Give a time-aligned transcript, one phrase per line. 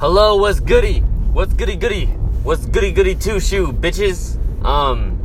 [0.00, 1.00] Hello, what's goody?
[1.32, 2.06] What's goody goody?
[2.44, 4.38] What's goody goody two shoe, bitches?
[4.64, 5.18] Um,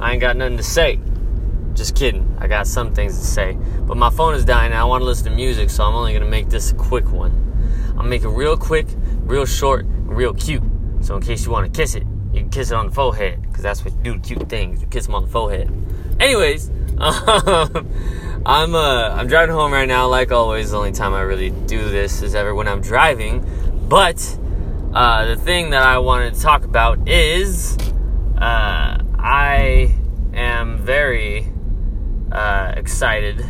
[0.00, 0.98] I ain't got nothing to say.
[1.74, 2.38] Just kidding.
[2.40, 3.52] I got some things to say.
[3.80, 6.14] But my phone is dying and I want to listen to music, so I'm only
[6.14, 7.32] gonna make this a quick one.
[7.98, 8.86] I'm it real quick,
[9.26, 10.62] real short, real cute.
[11.02, 13.42] So in case you want to kiss it, you can kiss it on the forehead,
[13.42, 14.80] because that's what you do to cute things.
[14.80, 15.70] You kiss them on the forehead.
[16.18, 17.86] Anyways, um,
[18.48, 20.06] I'm uh, I'm driving home right now.
[20.06, 23.44] Like always, the only time I really do this is ever when I'm driving.
[23.88, 24.38] But
[24.94, 27.76] uh, the thing that I wanted to talk about is
[28.38, 29.92] uh, I
[30.32, 31.48] am very
[32.30, 33.44] uh, excited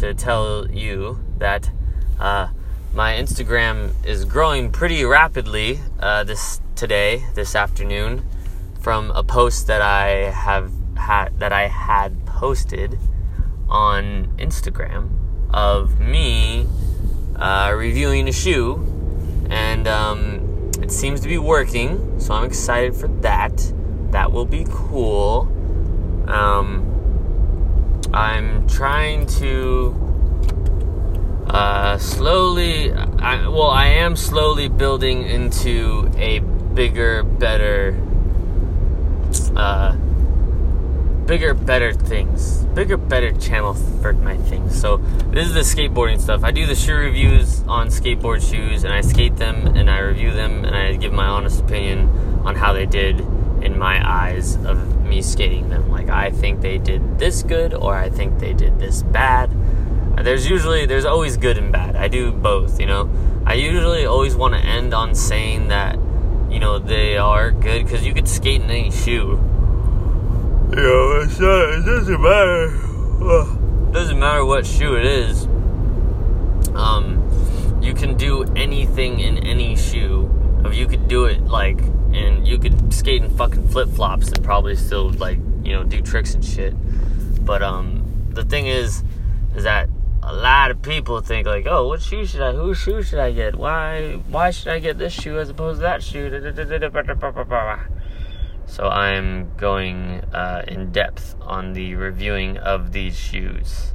[0.00, 1.70] to tell you that
[2.18, 2.48] uh,
[2.92, 8.24] my Instagram is growing pretty rapidly uh, this today, this afternoon,
[8.80, 12.98] from a post that I have had that I had posted
[13.68, 15.10] on Instagram
[15.50, 16.66] of me
[17.36, 18.86] uh, reviewing a shoe
[19.50, 22.18] and um, it seems to be working.
[22.20, 23.72] So I'm excited for that.
[24.10, 25.48] That will be cool.
[26.26, 26.88] Um,
[28.12, 29.94] I'm trying to
[31.48, 32.92] uh, slowly.
[32.92, 38.00] I, well, I am slowly building into a bigger, better.
[39.54, 39.96] Uh,
[41.26, 42.64] bigger, better things.
[42.74, 44.78] Bigger, better channel for my things.
[44.78, 44.98] So
[45.30, 46.44] this is the skateboarding stuff.
[46.44, 50.32] I do the shoe reviews on skateboard shoes, and I skate them, and I review
[50.32, 52.08] them, and I give my honest opinion
[52.44, 53.20] on how they did
[53.62, 55.90] in my eyes of me skating them.
[55.90, 59.50] Like I think they did this good, or I think they did this bad.
[60.16, 61.96] There's usually there's always good and bad.
[61.96, 62.80] I do both.
[62.80, 63.10] You know,
[63.46, 65.96] I usually always want to end on saying that
[66.50, 69.40] you know they are good because you could skate in any shoe
[70.74, 72.68] you know, it's not, it doesn't matter.
[73.92, 75.44] Doesn't matter what shoe it is.
[76.74, 80.30] Um, you can do anything in any shoe.
[80.64, 81.78] If you could do it like,
[82.14, 86.00] and you could skate in fucking flip flops and probably still like, you know, do
[86.00, 86.74] tricks and shit.
[87.44, 89.04] But um, the thing is,
[89.54, 89.90] is that
[90.22, 92.52] a lot of people think like, oh, what shoe should I?
[92.52, 93.56] Whose shoe should I get?
[93.56, 94.12] Why?
[94.28, 96.30] Why should I get this shoe as opposed to that shoe?
[98.66, 103.92] So I'm going uh, in depth on the reviewing of these shoes,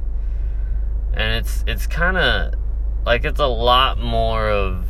[1.12, 2.54] and it's it's kind of
[3.04, 4.86] like it's a lot more of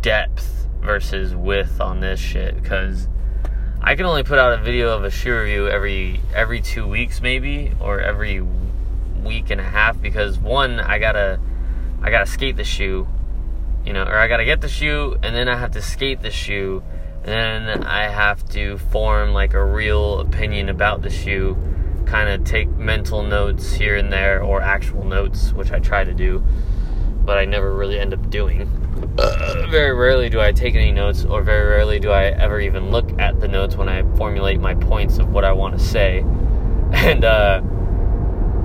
[0.00, 3.08] depth versus width on this shit because
[3.80, 7.20] I can only put out a video of a shoe review every every two weeks
[7.20, 8.40] maybe or every
[9.22, 11.38] week and a half because one I gotta
[12.02, 13.06] I gotta skate the shoe,
[13.84, 16.30] you know, or I gotta get the shoe and then I have to skate the
[16.30, 16.82] shoe
[17.24, 21.56] then I have to form like a real opinion about the shoe,
[22.06, 26.12] kind of take mental notes here and there or actual notes, which I try to
[26.12, 26.44] do,
[27.24, 28.68] but I never really end up doing.
[29.18, 32.90] Uh, very rarely do I take any notes, or very rarely do I ever even
[32.90, 36.24] look at the notes when I formulate my points of what I want to say.
[36.94, 37.60] And uh,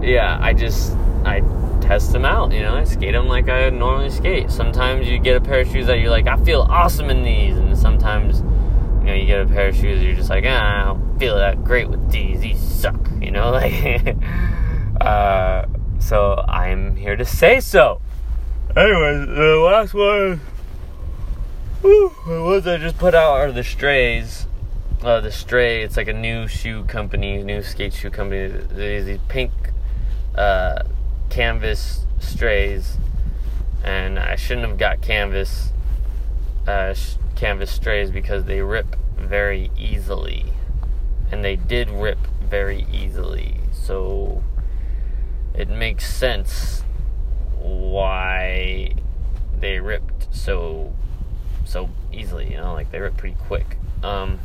[0.04, 0.94] yeah, I just
[1.26, 1.42] I
[1.90, 2.54] test them out.
[2.54, 4.52] You know, I skate them like I normally skate.
[4.52, 7.58] Sometimes you get a pair of shoes that you're like, I feel awesome in these,
[7.58, 8.42] and sometimes
[9.00, 11.36] you know you get a pair of shoes you're just like, ah, I don't feel
[11.38, 12.42] that great with these.
[12.42, 12.96] These suck.
[13.20, 14.16] You know, like.
[15.02, 15.66] uh,
[16.00, 18.02] so I'm here to say so.
[18.78, 20.40] Anyways, the last one.
[21.82, 24.46] Whew, what was I just put out are the Strayes.
[25.02, 28.48] Uh, the Straye, it's like a new shoe company, new skate shoe company.
[28.74, 29.52] These pink
[30.36, 30.84] uh,
[31.30, 32.98] canvas Strayes,
[33.84, 35.72] and I shouldn't have got canvas
[36.68, 40.46] uh, sh- canvas Strayes because they rip very easily,
[41.32, 43.62] and they did rip very easily.
[43.72, 44.44] So
[45.54, 46.84] it makes sense
[47.58, 48.94] why
[49.60, 50.94] they ripped so
[51.66, 52.52] so easily.
[52.52, 53.78] You know, like they rip pretty quick.
[54.04, 54.40] Um,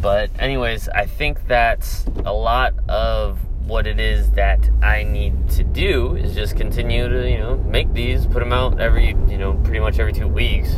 [0.00, 5.64] but anyways, I think that a lot of what it is that I need to
[5.64, 9.54] do is just continue to, you know, make these, put them out every, you know,
[9.64, 10.74] pretty much every two weeks,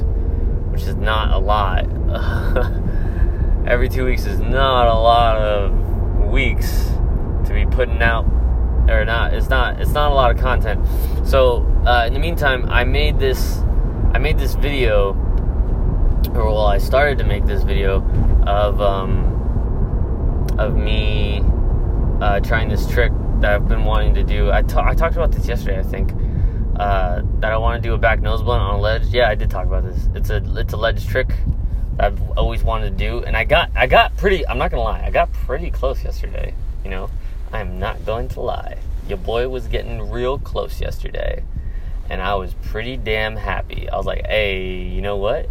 [0.71, 1.85] which is not a lot.
[3.67, 6.87] every two weeks is not a lot of weeks
[7.47, 8.25] to be putting out,
[8.89, 9.35] or not.
[9.35, 9.81] It's not.
[9.81, 10.87] It's not a lot of content.
[11.27, 13.59] So uh, in the meantime, I made this.
[14.15, 15.11] I made this video,
[16.35, 18.03] or well, I started to make this video
[18.47, 21.43] of um, of me
[22.21, 24.51] uh, trying this trick that I've been wanting to do.
[24.51, 26.13] I, ta- I talked about this yesterday, I think.
[26.77, 29.07] Uh, that I want to do a back nose blunt on a ledge.
[29.07, 30.09] Yeah, I did talk about this.
[30.15, 31.29] It's a it's a ledge trick
[31.99, 34.47] I've always wanted to do, and I got I got pretty.
[34.47, 36.55] I'm not gonna lie, I got pretty close yesterday.
[36.85, 37.11] You know,
[37.53, 38.79] I'm not going to lie.
[39.09, 41.43] Your boy was getting real close yesterday,
[42.11, 43.89] and I was pretty damn happy.
[43.89, 45.49] I was like, hey, you know what?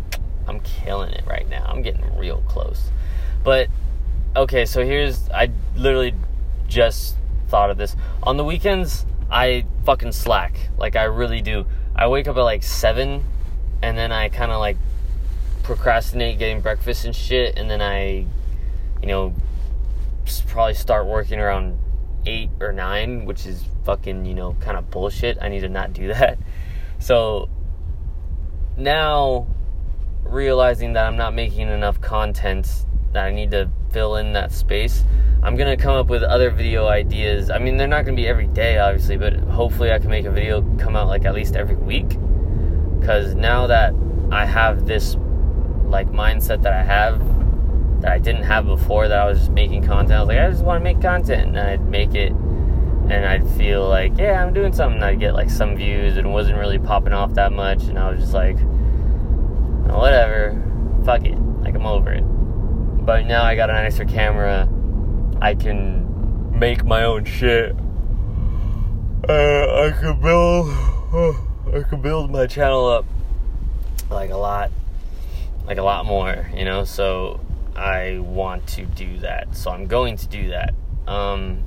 [0.48, 1.66] I'm killing it right now.
[1.68, 2.92] I'm getting real close.
[3.44, 3.70] But
[4.36, 6.14] okay, so here's I literally
[6.68, 7.16] just
[7.48, 7.96] thought of this.
[8.24, 10.70] On the weekends, I fucking slack.
[10.78, 11.66] Like I really do.
[11.96, 13.24] I wake up at like 7
[13.82, 14.78] and then I kind of like
[15.64, 18.28] procrastinate getting breakfast and shit and then I
[19.02, 19.34] you know
[20.48, 21.78] probably start working around
[22.26, 25.38] 8 or 9, which is fucking, you know, kind of bullshit.
[25.42, 26.40] I need to not do that.
[27.00, 27.50] So
[28.78, 29.48] now
[30.24, 32.68] realizing that I'm not making enough content
[33.16, 35.04] that I need to fill in that space,
[35.42, 37.50] I'm gonna come up with other video ideas.
[37.50, 40.32] I mean, they're not gonna be every day, obviously, but hopefully I can make a
[40.32, 42.18] video come out like at least every week.
[43.00, 43.94] Because now that
[44.32, 45.16] I have this
[45.86, 47.20] like mindset that I have
[48.02, 50.50] that I didn't have before, that I was just making content, I was like, I
[50.50, 54.54] just want to make content, and I'd make it, and I'd feel like, yeah, I'm
[54.54, 55.02] doing something.
[55.02, 58.12] I'd get like some views, and it wasn't really popping off that much, and I
[58.12, 58.58] was just like,
[59.88, 60.62] whatever,
[61.06, 62.26] fuck it, like I'm over it.
[63.06, 64.68] But now I got a nicer camera
[65.42, 67.76] I can make my own shit.
[69.28, 70.70] Uh, I could build,
[71.74, 73.06] I could build my channel up
[74.10, 74.72] like a lot,
[75.68, 76.84] like a lot more, you know.
[76.84, 77.42] So
[77.76, 79.56] I want to do that.
[79.56, 80.74] So I'm going to do that.
[81.08, 81.64] Um,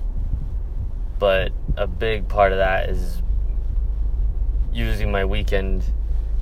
[1.18, 3.22] but a big part of that is
[4.72, 5.84] using my weekend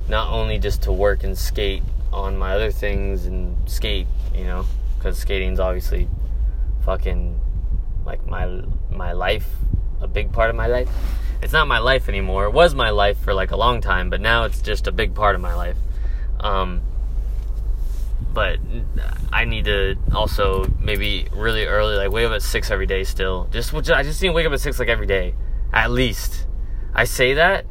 [0.07, 1.83] not only just to work and skate
[2.13, 4.65] on my other things and skate, you know,
[5.07, 6.09] because skating's obviously
[6.83, 7.39] fucking
[8.05, 8.45] like my
[8.91, 9.47] my life,
[10.01, 10.89] a big part of my life.
[11.41, 12.45] It's not my life anymore.
[12.45, 15.15] It was my life for like a long time, but now it's just a big
[15.15, 15.77] part of my life.
[16.41, 16.81] Um,
[18.33, 18.59] but
[19.31, 23.05] I need to also maybe really early, like wake up at six every day.
[23.05, 25.35] Still, just I just need to wake up at six like every day,
[25.71, 26.45] at least.
[26.93, 27.65] I say that,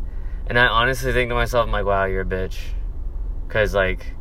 [0.46, 2.56] and I honestly think to myself, I'm like, wow, you're a bitch,
[3.46, 4.15] because like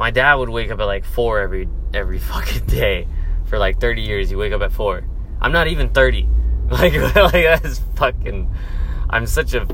[0.00, 3.06] my dad would wake up at like four every every fucking day
[3.44, 4.30] for like 30 years.
[4.30, 5.04] You wake up at four.
[5.42, 6.26] I'm not even 30.
[6.70, 8.48] Like, like that's fucking.
[9.10, 9.66] I'm such a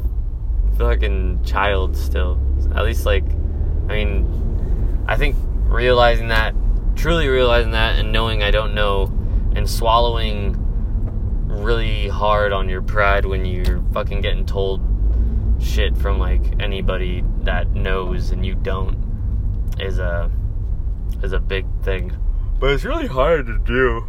[0.78, 2.40] fucking child still.
[2.74, 6.54] At least, like, I mean, I think realizing that,
[6.94, 9.12] truly realizing that, and knowing I don't know,
[9.54, 10.56] and swallowing
[11.48, 14.80] really hard on your pride when you're fucking getting told
[15.60, 19.05] shit from like anybody that knows and you don't
[19.78, 20.30] is a
[21.22, 22.16] is a big thing.
[22.58, 24.06] But it's really hard to do.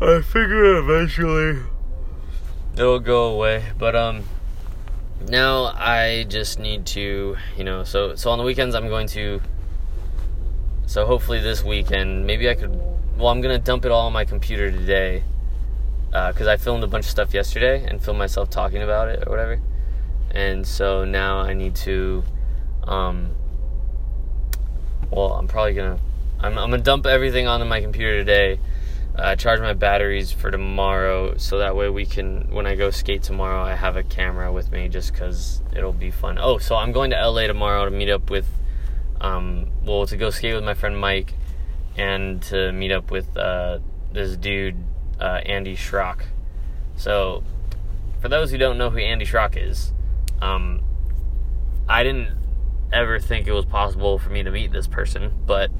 [0.00, 1.62] I figure eventually
[2.74, 3.72] it'll go away.
[3.78, 4.24] But um
[5.28, 9.40] now I just need to, you know, so so on the weekends I'm going to
[10.86, 12.74] so hopefully this weekend maybe I could
[13.16, 15.22] well I'm going to dump it all on my computer today
[16.10, 19.24] because uh, I filmed a bunch of stuff yesterday and filmed myself talking about it
[19.26, 19.60] or whatever.
[20.30, 22.24] And so now I need to
[22.84, 23.30] um
[25.12, 25.98] well, I'm probably to
[26.40, 28.58] I'm, I'm gonna dump everything onto my computer today.
[29.14, 32.48] Uh, charge my batteries for tomorrow, so that way we can.
[32.50, 36.10] When I go skate tomorrow, I have a camera with me, just because it'll be
[36.10, 36.38] fun.
[36.40, 38.46] Oh, so I'm going to LA tomorrow to meet up with,
[39.20, 41.34] um, well, to go skate with my friend Mike,
[41.96, 43.80] and to meet up with uh,
[44.12, 44.76] this dude,
[45.20, 46.22] uh, Andy Schrock.
[46.96, 47.44] So,
[48.20, 49.92] for those who don't know who Andy Schrock is,
[50.40, 50.82] um,
[51.86, 52.41] I didn't
[52.92, 55.70] ever think it was possible for me to meet this person, but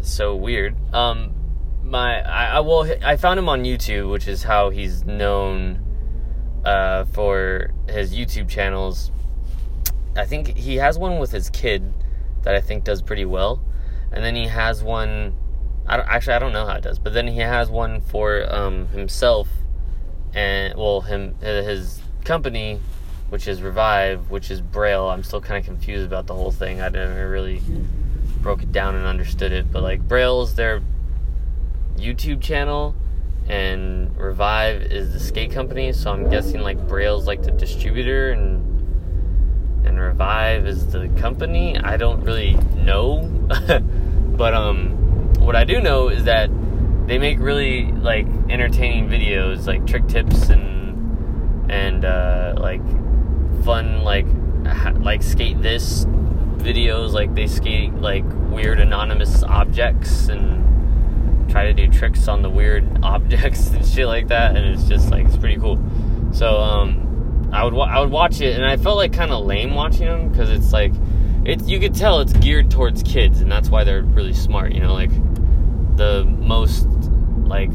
[0.00, 0.76] so weird.
[0.94, 1.34] Um,
[1.82, 5.84] my I, I well I found him on YouTube, which is how he's known
[6.64, 9.10] uh, for his YouTube channels.
[10.16, 11.92] I think he has one with his kid
[12.42, 13.62] that I think does pretty well,
[14.12, 15.36] and then he has one.
[15.86, 18.46] I don't actually I don't know how it does, but then he has one for
[18.52, 19.48] um, himself
[20.34, 22.80] and well him his company
[23.28, 25.08] which is Revive, which is Braille.
[25.08, 26.80] I'm still kind of confused about the whole thing.
[26.80, 27.62] I never really
[28.40, 29.70] broke it down and understood it.
[29.70, 30.82] But like Braille is their
[31.96, 32.94] YouTube channel,
[33.46, 35.92] and Revive is the skate company.
[35.92, 38.64] So I'm guessing like Braille's like the distributor, and
[39.86, 41.78] and Revive is the company.
[41.78, 43.22] I don't really know,
[44.36, 46.50] but um, what I do know is that
[47.06, 52.80] they make really like entertaining videos, like trick tips and and uh, like
[53.68, 54.24] fun like
[55.00, 56.06] like skate this
[56.56, 62.48] videos like they skate like weird anonymous objects and try to do tricks on the
[62.48, 65.78] weird objects and shit like that and it's just like it's pretty cool.
[66.32, 69.44] So um i would wa- i would watch it and i felt like kind of
[69.44, 70.92] lame watching them because it's like
[71.44, 74.80] it's you could tell it's geared towards kids and that's why they're really smart you
[74.80, 75.10] know like
[75.98, 76.86] the most
[77.44, 77.70] like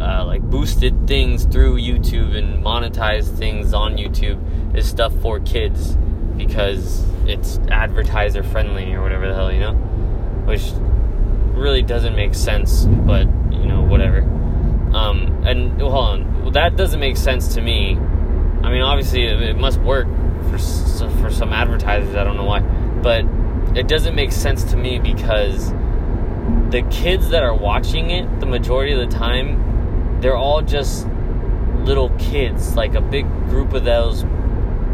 [0.00, 5.96] uh, like boosted things through YouTube and monetized things on YouTube is stuff for kids
[6.36, 9.74] because it's advertiser friendly or whatever the hell, you know?
[10.44, 10.70] Which
[11.58, 14.20] really doesn't make sense, but you know, whatever.
[14.94, 17.96] Um, and hold on, well, that doesn't make sense to me.
[17.96, 20.06] I mean, obviously, it, it must work
[20.50, 22.14] for for some advertisers.
[22.14, 23.24] I don't know why, but
[23.76, 25.72] it doesn't make sense to me because
[26.70, 29.67] the kids that are watching it, the majority of the time,
[30.20, 31.06] they're all just
[31.84, 32.74] little kids.
[32.74, 34.24] Like a big group of those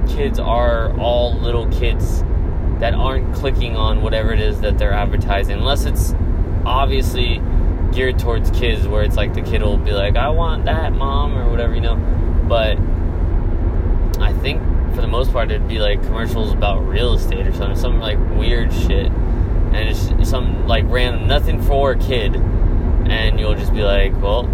[0.08, 2.22] kids are all little kids
[2.80, 6.14] that aren't clicking on whatever it is that they're advertising, unless it's
[6.64, 7.40] obviously
[7.92, 11.36] geared towards kids, where it's like the kid will be like, "I want that, mom,"
[11.36, 11.96] or whatever, you know.
[12.48, 12.78] But
[14.20, 14.60] I think
[14.94, 18.18] for the most part, it'd be like commercials about real estate or something, some like
[18.36, 19.10] weird shit
[19.74, 24.44] and it's some like random nothing for a kid and you'll just be like well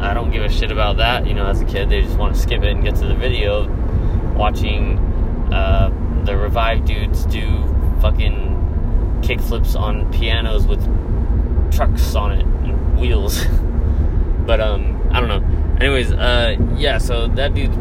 [0.00, 2.34] i don't give a shit about that you know as a kid they just want
[2.34, 3.68] to skip it and get to the video
[4.34, 4.98] watching
[5.52, 5.90] uh,
[6.24, 7.44] the revived dudes do
[8.00, 8.50] fucking
[9.22, 10.82] kickflips on pianos with
[11.72, 13.44] trucks on it and wheels
[14.46, 17.76] but um i don't know anyways uh yeah so that dude's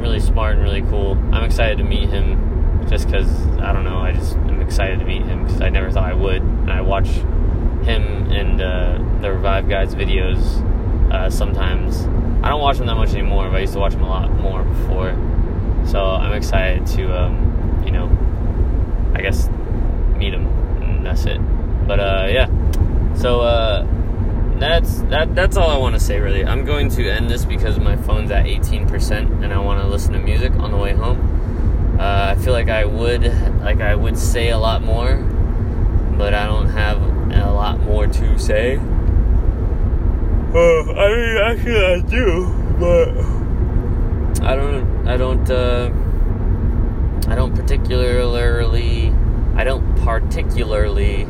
[0.00, 2.46] really smart and really cool i'm excited to meet him
[2.88, 3.98] just because I don't know.
[3.98, 6.42] I just am excited to meet him because I never thought I would.
[6.42, 10.62] And I watch him and uh, the Revive guys videos
[11.10, 12.06] uh, sometimes.
[12.44, 14.30] I don't watch them that much anymore, but I used to watch them a lot
[14.30, 15.12] more before.
[15.86, 18.06] So I'm excited to, um, you know,
[19.14, 19.48] I guess
[20.16, 20.46] meet them,
[20.82, 21.38] and that's it.
[21.86, 22.46] But uh, yeah,
[23.14, 23.86] so uh,
[24.58, 25.34] that's that.
[25.34, 26.18] That's all I want to say.
[26.20, 29.88] Really, I'm going to end this because my phone's at 18%, and I want to
[29.88, 31.96] listen to music on the way home.
[32.00, 33.22] Uh, I feel like I would
[33.62, 35.16] like I would say a lot more,
[36.18, 37.00] but I don't have
[37.32, 38.78] a lot more to say.
[40.56, 42.46] Uh, I mean, actually, I do,
[42.80, 43.08] but
[44.42, 45.06] I don't.
[45.06, 45.50] I don't.
[45.50, 45.90] Uh,
[47.30, 49.12] I don't particularly.
[49.54, 51.28] I don't particularly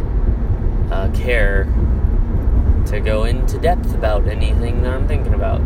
[0.92, 1.64] uh, care
[2.86, 5.60] to go into depth about anything that I'm thinking about.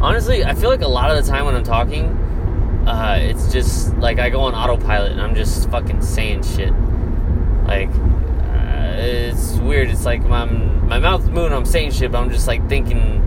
[0.00, 2.06] Honestly, I feel like a lot of the time when I'm talking,
[2.88, 6.72] uh, it's just like I go on autopilot and I'm just fucking saying shit.
[7.66, 7.90] Like,
[9.02, 9.90] it's weird.
[9.90, 13.18] It's like my, my mouth's moving, I'm saying shit, but I'm just like thinking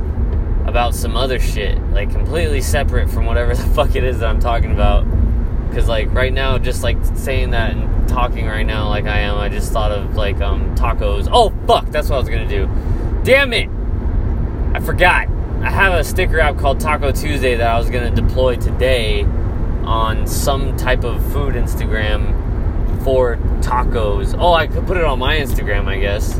[0.65, 4.39] about some other shit, like completely separate from whatever the fuck it is that I'm
[4.39, 5.05] talking about.
[5.70, 9.38] Because, like, right now, just like saying that and talking right now, like I am,
[9.38, 11.27] I just thought of like um, tacos.
[11.32, 12.70] Oh, fuck, that's what I was gonna do.
[13.24, 13.70] Damn it!
[14.74, 15.27] I forgot.
[15.62, 19.24] I have a sticker app called Taco Tuesday that I was gonna deploy today
[19.84, 22.45] on some type of food Instagram
[23.06, 24.36] for tacos.
[24.38, 26.38] Oh, I could put it on my Instagram, I guess.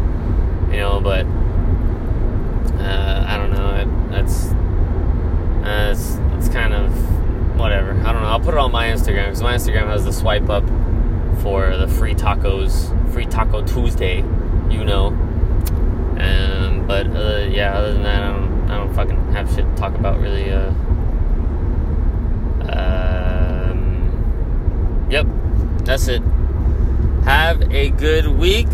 [0.72, 1.28] You know, but
[2.82, 3.76] uh, I don't know.
[3.76, 4.48] It, that's
[5.64, 6.90] uh, it's, it's kind of
[7.60, 7.92] whatever.
[7.92, 8.28] I don't know.
[8.28, 10.64] I'll put it on my Instagram because my Instagram has the swipe up
[11.44, 14.18] for the free tacos, free Taco Tuesday.
[14.70, 15.10] You know.
[16.18, 19.76] Um, but uh, yeah, other than that, I don't, I don't fucking have shit to
[19.76, 20.50] talk about really.
[20.50, 20.74] Uh,
[25.08, 25.28] Yep,
[25.86, 26.24] that's it.
[27.26, 28.68] Have a good week.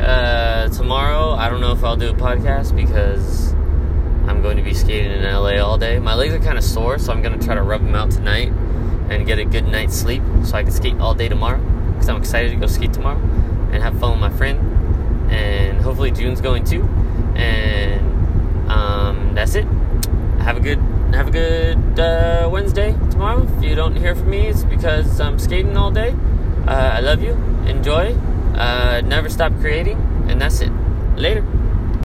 [0.00, 3.52] Uh, tomorrow, I don't know if I'll do a podcast because
[4.26, 6.00] I'm going to be skating in LA all day.
[6.00, 8.10] My legs are kind of sore, so I'm going to try to rub them out
[8.10, 8.48] tonight
[9.08, 11.60] and get a good night's sleep so I can skate all day tomorrow
[11.92, 13.20] because I'm excited to go skate tomorrow
[13.70, 15.30] and have fun with my friend.
[15.30, 16.82] And hopefully, June's going too.
[17.36, 19.64] And um, that's it.
[20.40, 20.80] Have a good
[21.14, 23.46] have a good uh, Wednesday tomorrow.
[23.58, 26.16] If you don't hear from me, it's because I'm skating all day.
[26.66, 27.51] Uh, I love you.
[27.66, 28.14] Enjoy.
[28.54, 29.98] Uh, never stop creating.
[30.28, 30.72] And that's it.
[31.16, 31.44] Later.